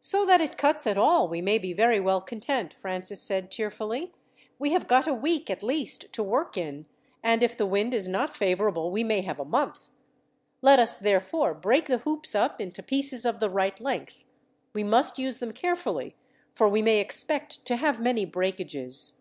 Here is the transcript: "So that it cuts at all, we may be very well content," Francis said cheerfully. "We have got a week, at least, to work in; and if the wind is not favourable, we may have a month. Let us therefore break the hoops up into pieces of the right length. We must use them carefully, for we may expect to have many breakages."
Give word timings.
"So 0.00 0.24
that 0.24 0.40
it 0.40 0.56
cuts 0.56 0.86
at 0.86 0.96
all, 0.96 1.28
we 1.28 1.42
may 1.42 1.58
be 1.58 1.74
very 1.74 2.00
well 2.00 2.22
content," 2.22 2.72
Francis 2.72 3.20
said 3.20 3.50
cheerfully. 3.50 4.14
"We 4.58 4.70
have 4.72 4.86
got 4.86 5.06
a 5.06 5.12
week, 5.12 5.50
at 5.50 5.62
least, 5.62 6.10
to 6.14 6.22
work 6.22 6.56
in; 6.56 6.86
and 7.22 7.42
if 7.42 7.58
the 7.58 7.66
wind 7.66 7.92
is 7.92 8.08
not 8.08 8.34
favourable, 8.34 8.90
we 8.90 9.04
may 9.04 9.20
have 9.20 9.38
a 9.38 9.44
month. 9.44 9.88
Let 10.62 10.78
us 10.78 10.98
therefore 10.98 11.52
break 11.52 11.84
the 11.84 11.98
hoops 11.98 12.34
up 12.34 12.62
into 12.62 12.82
pieces 12.82 13.26
of 13.26 13.40
the 13.40 13.50
right 13.50 13.78
length. 13.78 14.24
We 14.72 14.84
must 14.84 15.18
use 15.18 15.36
them 15.38 15.52
carefully, 15.52 16.16
for 16.54 16.66
we 16.66 16.80
may 16.80 16.98
expect 16.98 17.62
to 17.66 17.76
have 17.76 18.00
many 18.00 18.24
breakages." 18.24 19.18